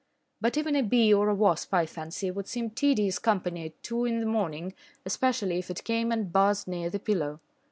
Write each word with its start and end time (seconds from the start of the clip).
But 0.41 0.57
even 0.57 0.75
a 0.75 0.81
bee 0.81 1.13
or 1.13 1.29
a 1.29 1.35
wasp, 1.35 1.71
I 1.75 1.85
fancy, 1.85 2.31
would 2.31 2.47
seem 2.47 2.71
tedious 2.71 3.19
company 3.19 3.67
at 3.67 3.83
two 3.83 4.05
in 4.05 4.19
the 4.19 4.25
morning, 4.25 4.73
especially 5.05 5.59
if 5.59 5.69
it 5.69 5.83
came 5.83 6.11
and 6.11 6.33
buzzed 6.33 6.67
near 6.67 6.89
the 6.89 6.97
pillow. 6.97 7.39